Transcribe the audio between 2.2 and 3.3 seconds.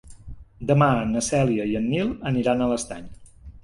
aniran a l'Estany.